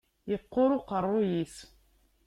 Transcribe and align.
Iqquṛ 0.35 0.69
uqeṛṛuy-is. 0.77 1.55